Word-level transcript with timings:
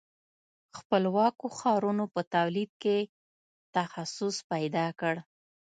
خپلواکو 0.77 1.45
ښارونو 1.57 2.05
په 2.13 2.21
تولید 2.33 2.71
کې 2.83 2.97
تخصص 3.75 4.35
پیدا 4.51 4.87
کړ. 4.99 5.15